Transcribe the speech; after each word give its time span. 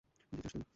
যেতে 0.33 0.41
চাস 0.43 0.53
তুই? 0.53 0.63